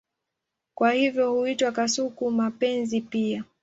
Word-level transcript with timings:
Kwa 0.73 0.91
hivyo 0.91 1.31
huitwa 1.31 1.71
kasuku-mapenzi 1.71 3.01
pia. 3.01 3.43